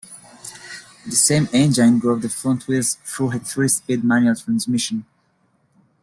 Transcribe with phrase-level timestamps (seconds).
[1.05, 5.05] The same engine drove the front wheels through a three-speed manual transmission.